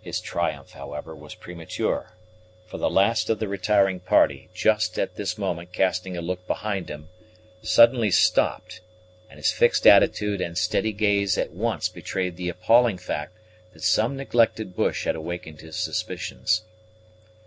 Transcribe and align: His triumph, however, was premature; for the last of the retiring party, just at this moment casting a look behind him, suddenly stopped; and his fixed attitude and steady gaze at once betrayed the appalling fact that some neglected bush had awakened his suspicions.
His 0.00 0.22
triumph, 0.22 0.70
however, 0.70 1.14
was 1.14 1.34
premature; 1.34 2.14
for 2.66 2.78
the 2.78 2.88
last 2.88 3.28
of 3.28 3.38
the 3.40 3.46
retiring 3.46 4.00
party, 4.00 4.48
just 4.54 4.98
at 4.98 5.16
this 5.16 5.36
moment 5.36 5.70
casting 5.70 6.16
a 6.16 6.22
look 6.22 6.46
behind 6.46 6.88
him, 6.88 7.10
suddenly 7.60 8.10
stopped; 8.10 8.80
and 9.28 9.36
his 9.36 9.52
fixed 9.52 9.86
attitude 9.86 10.40
and 10.40 10.56
steady 10.56 10.92
gaze 10.94 11.36
at 11.36 11.52
once 11.52 11.90
betrayed 11.90 12.38
the 12.38 12.48
appalling 12.48 12.96
fact 12.96 13.36
that 13.74 13.82
some 13.82 14.16
neglected 14.16 14.74
bush 14.74 15.04
had 15.04 15.14
awakened 15.14 15.60
his 15.60 15.76
suspicions. 15.76 16.62